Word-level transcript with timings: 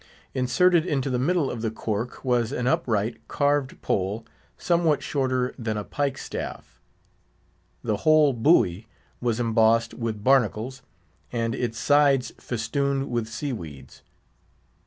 Inserted 0.33 0.83
into 0.83 1.11
the 1.11 1.19
middle 1.19 1.51
of 1.51 1.61
the 1.61 1.69
cork 1.69 2.25
was 2.25 2.51
an 2.51 2.65
upright, 2.65 3.17
carved 3.27 3.79
pole, 3.83 4.25
somewhat 4.57 5.03
shorter 5.03 5.53
than 5.59 5.77
a 5.77 5.83
pike 5.83 6.17
staff. 6.17 6.81
The 7.83 7.97
whole 7.97 8.33
buoy 8.33 8.87
was 9.21 9.39
embossed 9.39 9.93
with 9.93 10.23
barnacles, 10.23 10.81
and 11.31 11.53
its 11.53 11.77
sides 11.77 12.31
festooned 12.39 13.11
with 13.11 13.27
sea 13.27 13.53
weeds. 13.53 14.01